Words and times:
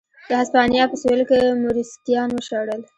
د 0.29 0.31
هسپانیا 0.41 0.83
په 0.89 0.95
سوېل 1.01 1.21
کې 1.29 1.39
موریسکیان 1.63 2.29
وشړل. 2.33 2.81